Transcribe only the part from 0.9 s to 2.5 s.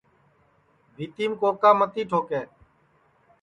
بھِیتِیم کوکا متی ٹھوکے